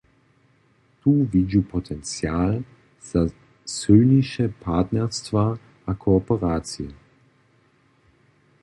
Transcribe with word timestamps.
Tu 1.01 1.11
widźu 1.33 1.61
potencial 1.73 2.61
za 3.09 3.21
sylniše 3.75 4.49
partnerstwa 4.65 5.45
a 5.85 5.91
kooperacije. 6.03 6.91